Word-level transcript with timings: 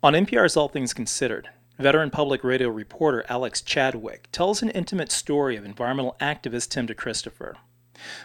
On 0.00 0.12
NPR's 0.12 0.56
All 0.56 0.68
Things 0.68 0.94
Considered, 0.94 1.48
veteran 1.76 2.10
public 2.10 2.44
radio 2.44 2.68
reporter 2.68 3.24
Alex 3.28 3.60
Chadwick 3.60 4.28
tells 4.30 4.62
an 4.62 4.70
intimate 4.70 5.10
story 5.10 5.56
of 5.56 5.64
environmental 5.64 6.16
activist 6.20 6.68
Tim 6.68 6.86
DeChristopher. 6.86 7.56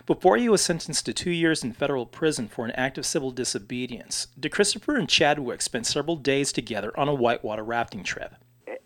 Before 0.06 0.38
he 0.38 0.48
was 0.48 0.62
sentenced 0.62 1.08
to 1.08 1.14
two 1.14 1.32
years 1.32 1.64
in 1.64 1.74
federal 1.74 2.06
prison 2.06 2.48
for 2.48 2.64
an 2.64 2.70
act 2.74 3.00
of 3.00 3.08
civil 3.08 3.32
disobedience, 3.32 4.28
DeChristopher 4.40 5.00
and 5.00 5.10
Chadwick 5.10 5.64
spent 5.64 5.88
several 5.88 6.16
days 6.16 6.52
together 6.52 6.92
on 6.96 7.08
a 7.08 7.14
whitewater 7.16 7.64
rafting 7.64 8.04
trip. 8.04 8.36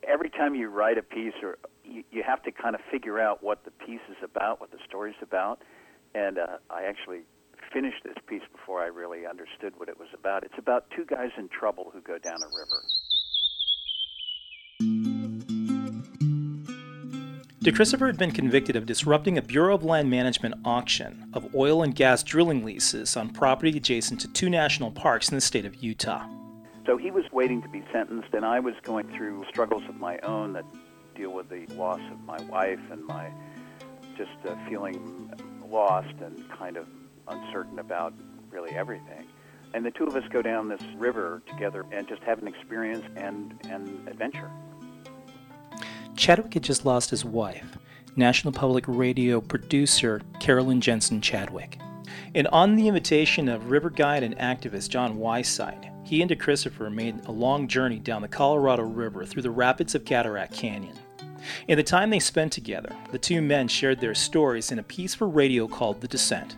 Every 0.08 0.30
time 0.30 0.56
you 0.56 0.70
write 0.70 0.98
a 0.98 1.04
piece, 1.04 1.34
or 1.44 1.58
you, 1.84 2.06
you 2.10 2.24
have 2.24 2.42
to 2.44 2.54
kind 2.54 2.74
of 2.74 2.80
figure 2.90 3.20
out 3.20 3.44
what 3.44 3.66
the 3.66 3.72
piece 3.72 4.00
is 4.10 4.16
about, 4.24 4.62
what 4.62 4.72
the 4.72 4.80
story's 4.88 5.22
about, 5.22 5.62
and 6.16 6.38
uh, 6.38 6.60
I 6.70 6.84
actually 6.84 7.24
finished 7.74 8.06
this 8.06 8.16
piece 8.28 8.44
before 8.52 8.82
I 8.82 8.88
really 8.88 9.26
understood 9.26 9.74
what 9.78 9.90
it 9.90 9.98
was 9.98 10.10
about. 10.14 10.44
It's 10.44 10.58
about 10.58 10.86
two 10.96 11.06
guys 11.06 11.32
in 11.38 11.48
trouble 11.50 11.92
who 11.94 12.02
go 12.02 12.18
down 12.18 12.40
a 12.44 12.48
river. 12.48 12.84
DeChristopher 17.64 18.08
had 18.08 18.18
been 18.18 18.32
convicted 18.32 18.76
of 18.76 18.86
disrupting 18.86 19.38
a 19.38 19.42
Bureau 19.42 19.76
of 19.76 19.84
Land 19.84 20.10
Management 20.10 20.56
auction 20.64 21.30
of 21.34 21.54
oil 21.54 21.84
and 21.84 21.94
gas 21.94 22.24
drilling 22.24 22.64
leases 22.64 23.18
on 23.18 23.30
property 23.30 23.76
adjacent 23.76 24.22
to 24.22 24.28
two 24.30 24.50
national 24.50 24.92
parks 24.92 25.30
in 25.30 25.36
the 25.36 25.42
state 25.42 25.66
of 25.66 25.76
Utah. 25.76 26.26
So 26.86 26.96
he 26.96 27.12
was 27.12 27.26
waiting 27.34 27.62
to 27.64 27.68
be 27.68 27.84
sentenced, 27.92 28.34
and 28.34 28.46
I 28.46 28.62
was 28.62 28.76
going 28.84 29.10
through 29.10 29.44
struggles 29.50 29.84
of 29.90 29.98
my 30.00 30.18
own 30.20 30.54
that 30.54 30.64
deal 31.14 31.32
with 31.32 31.50
the 31.50 31.66
loss 31.76 32.00
of 32.12 32.22
my 32.22 32.42
wife 32.44 32.80
and 32.90 33.04
my 33.04 33.30
just 34.16 34.32
uh, 34.48 34.56
feeling 34.70 35.30
lost 35.70 36.14
and 36.22 36.50
kind 36.52 36.78
of 36.78 36.88
uncertain 37.28 37.80
about 37.80 38.14
really 38.50 38.72
everything. 38.72 39.28
And 39.74 39.86
the 39.86 39.92
two 39.92 40.06
of 40.06 40.16
us 40.16 40.24
go 40.32 40.42
down 40.42 40.70
this 40.70 40.82
river 40.98 41.42
together 41.48 41.86
and 41.92 42.08
just 42.08 42.24
have 42.24 42.42
an 42.42 42.48
experience 42.48 43.06
and, 43.16 43.54
an 43.70 44.08
adventure. 44.08 44.50
Chadwick 46.16 46.54
had 46.54 46.64
just 46.64 46.86
lost 46.86 47.10
his 47.10 47.24
wife, 47.24 47.78
National 48.16 48.52
Public 48.52 48.86
Radio 48.88 49.40
producer 49.40 50.22
Carolyn 50.40 50.82
Jensen 50.82 51.22
Chadwick. 51.22 51.78
And 52.34 52.48
on 52.48 52.76
the 52.76 52.88
invitation 52.88 53.50
of 53.50 53.70
river 53.70 53.90
guide 53.90 54.24
and 54.24 54.38
activist 54.38 54.90
John 54.90 55.18
Weisheit, 55.18 55.92
he 56.08 56.22
and 56.22 56.32
DeChristopher 56.32 56.92
made 56.92 57.26
a 57.26 57.32
long 57.32 57.68
journey 57.68 58.00
down 58.00 58.22
the 58.22 58.28
Colorado 58.28 58.84
River 58.84 59.26
through 59.26 59.42
the 59.44 59.52
rapids 59.52 59.94
of 59.94 60.06
Cataract 60.06 60.54
Canyon. 60.54 60.98
In 61.68 61.78
the 61.78 61.84
time 61.84 62.10
they 62.10 62.20
spent 62.20 62.52
together, 62.52 62.96
the 63.12 63.20
two 63.20 63.42
men 63.42 63.68
shared 63.68 64.00
their 64.00 64.16
stories 64.16 64.72
in 64.72 64.80
a 64.80 64.84
piece 64.84 65.14
for 65.14 65.28
radio 65.28 65.68
called 65.68 66.02
The 66.02 66.08
Descent. 66.08 66.56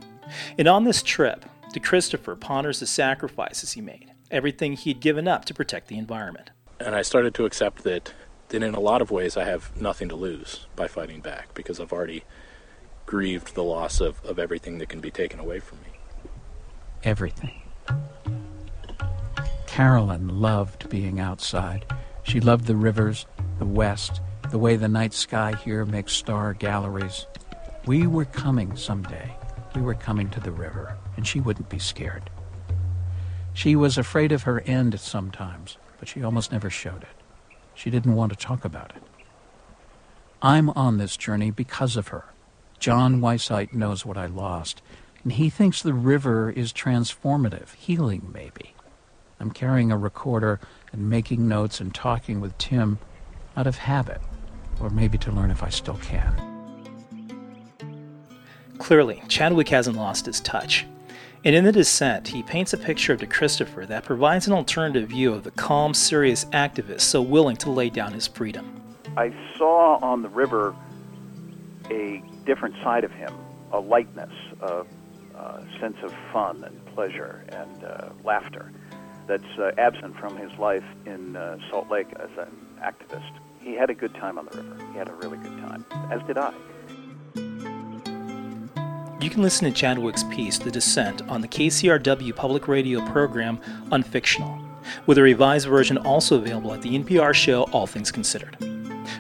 And 0.58 0.68
on 0.68 0.84
this 0.84 1.02
trip, 1.02 1.46
DeChristopher 1.74 2.40
ponders 2.40 2.80
the 2.80 2.88
sacrifices 2.88 3.74
he 3.74 3.82
made, 3.82 4.12
everything 4.32 4.74
he 4.74 4.92
had 4.92 5.00
given 5.00 5.28
up 5.28 5.46
to 5.46 5.54
protect 5.54 5.88
the 5.88 5.98
environment. 5.98 6.50
And 6.80 6.96
I 6.96 7.02
started 7.02 7.34
to 7.36 7.46
accept 7.46 7.84
that, 7.84 8.14
that 8.50 8.64
in 8.64 8.74
a 8.74 8.80
lot 8.80 9.02
of 9.02 9.12
ways 9.12 9.38
I 9.38 9.44
have 9.44 9.80
nothing 9.80 10.10
to 10.10 10.16
lose 10.16 10.66
by 10.76 10.88
fighting 10.88 11.22
back 11.22 11.54
because 11.54 11.80
I've 11.80 11.94
already 11.94 12.24
grieved 13.06 13.56
the 13.56 13.64
loss 13.64 14.00
of, 14.02 14.24
of 14.26 14.40
everything 14.40 14.78
that 14.78 14.90
can 14.90 15.00
be 15.00 15.12
taken 15.12 15.40
away 15.40 15.60
from 15.60 15.80
me. 15.80 16.00
Everything. 17.04 17.62
Carolyn 19.66 20.42
loved 20.42 20.90
being 20.90 21.20
outside. 21.20 21.86
She 22.24 22.40
loved 22.40 22.66
the 22.66 22.76
rivers, 22.76 23.26
the 23.60 23.66
west, 23.66 24.22
the 24.52 24.60
way 24.60 24.76
the 24.76 24.88
night 24.88 25.14
sky 25.14 25.56
here 25.56 25.86
makes 25.86 26.14
star 26.14 26.54
galleries. 26.54 27.26
We 27.86 28.08
were 28.08 28.26
coming 28.26 28.76
someday. 28.76 29.36
We 29.76 29.82
were 29.82 29.94
coming 29.94 30.30
to 30.32 30.40
the 30.40 30.52
river, 30.52 30.98
and 31.16 31.26
she 31.28 31.40
wouldn't 31.40 31.70
be 31.70 31.80
scared. 31.80 32.30
She 33.54 33.76
was 33.76 33.98
afraid 33.98 34.32
of 34.32 34.44
her 34.44 34.62
end 34.62 35.00
sometimes, 35.00 35.78
but 36.00 36.08
she 36.08 36.24
almost 36.24 36.52
never 36.52 36.70
showed 36.70 37.04
it. 37.04 37.56
She 37.76 37.90
didn't 37.90 38.16
want 38.16 38.32
to 38.32 38.38
talk 38.38 38.66
about 38.66 38.94
it. 38.96 39.04
I'm 40.42 40.70
on 40.72 40.98
this 40.98 41.18
journey 41.18 41.52
because 41.52 41.98
of 41.98 42.10
her. 42.10 42.26
John 42.80 43.20
Weisheit 43.20 43.74
knows 43.74 44.06
what 44.06 44.18
I 44.18 44.26
lost, 44.26 44.82
and 45.24 45.34
he 45.34 45.50
thinks 45.50 45.82
the 45.82 45.94
river 45.94 46.50
is 46.50 46.72
transformative, 46.72 47.74
healing 47.76 48.30
maybe. 48.34 48.74
I'm 49.40 49.52
carrying 49.52 49.92
a 49.92 49.98
recorder 49.98 50.60
and 50.92 51.10
making 51.10 51.48
notes 51.48 51.80
and 51.80 51.94
talking 51.94 52.40
with 52.42 52.58
Tim 52.58 53.00
out 53.56 53.68
of 53.68 53.78
habit, 53.78 54.22
or 54.80 54.90
maybe 54.90 55.18
to 55.20 55.32
learn 55.32 55.52
if 55.52 55.62
I 55.62 55.70
still 55.70 55.98
can. 55.98 56.59
Clearly, 58.80 59.22
Chadwick 59.28 59.70
hasn't 59.70 59.98
lost 59.98 60.26
his 60.26 60.40
touch. 60.40 60.86
And 61.46 61.56
in 61.56 61.64
The 61.64 61.72
Descent, 61.72 62.28
he 62.28 62.44
paints 62.44 62.74
a 62.74 62.78
picture 62.78 63.14
of 63.14 63.20
DeChristopher 63.20 63.88
that 63.88 64.04
provides 64.04 64.48
an 64.48 64.54
alternative 64.54 65.10
view 65.10 65.34
of 65.34 65.44
the 65.44 65.52
calm, 65.52 65.94
serious 65.94 66.46
activist 66.46 67.02
so 67.02 67.22
willing 67.22 67.56
to 67.58 67.70
lay 67.70 67.90
down 67.90 68.14
his 68.14 68.28
freedom. 68.28 68.82
I 69.16 69.34
saw 69.58 70.00
on 70.02 70.22
the 70.22 70.30
river 70.30 70.76
a 71.90 72.22
different 72.46 72.76
side 72.84 73.04
of 73.04 73.12
him, 73.12 73.34
a 73.72 73.80
lightness, 73.80 74.34
a, 74.62 74.84
a 75.36 75.66
sense 75.80 75.98
of 76.04 76.14
fun 76.34 76.64
and 76.64 76.86
pleasure 76.88 77.46
and 77.50 77.84
uh, 77.84 78.10
laughter 78.24 78.72
that's 79.28 79.60
uh, 79.60 79.72
absent 79.78 80.18
from 80.18 80.36
his 80.36 80.52
life 80.58 80.84
in 81.06 81.36
uh, 81.36 81.58
Salt 81.70 81.90
Lake 81.90 82.08
as 82.20 82.30
an 82.38 82.52
activist. 82.82 83.32
He 83.62 83.76
had 83.76 83.90
a 83.90 83.94
good 83.94 84.14
time 84.16 84.38
on 84.38 84.48
the 84.52 84.58
river. 84.58 84.78
He 84.92 84.98
had 84.98 85.08
a 85.08 85.14
really 85.14 85.38
good 85.38 85.58
time, 85.60 85.86
as 86.12 86.22
did 86.24 86.38
I. 86.38 86.54
You 89.22 89.30
can 89.30 89.42
listen 89.42 89.66
to 89.66 89.72
Chadwick's 89.72 90.24
piece, 90.24 90.58
The 90.58 90.72
Descent, 90.72 91.28
on 91.28 91.42
the 91.42 91.48
KCRW 91.48 92.34
public 92.38 92.70
radio 92.70 93.06
program 93.08 93.60
Unfictional, 93.92 94.66
with 95.08 95.18
a 95.18 95.22
revised 95.22 95.68
version 95.68 95.98
also 95.98 96.38
available 96.38 96.74
at 96.74 96.82
the 96.82 96.98
NPR 96.98 97.34
show 97.34 97.64
All 97.74 97.86
Things 97.86 98.12
Considered. 98.14 98.56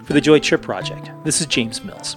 For 0.05 0.13
the 0.13 0.21
Joy 0.21 0.39
Trip 0.39 0.61
Project, 0.61 1.11
this 1.25 1.41
is 1.41 1.47
James 1.47 1.83
Mills. 1.83 2.15